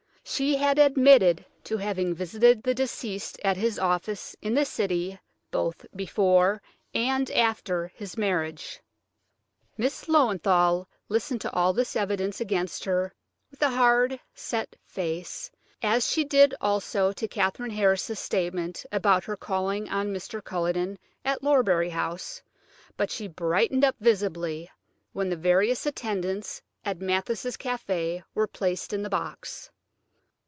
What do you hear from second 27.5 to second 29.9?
café were placed in the box.